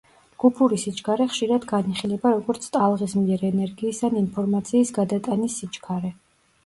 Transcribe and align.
ჯგუფური 0.35 0.77
სიჩქარე 0.83 1.27
ხშირად 1.33 1.67
განიხილება 1.73 2.31
როგორც 2.37 2.65
ტალღის 2.77 3.15
მიერ 3.21 3.45
ენერგიის 3.53 4.01
ან 4.09 4.17
ინფორმაციის 4.25 4.93
გადატანის 5.01 5.61
სიჩქარე. 5.63 6.13